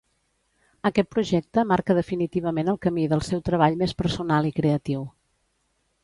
[0.89, 5.05] Aquest projecte marca definitivament el camí del seu treball més personal i creatiu.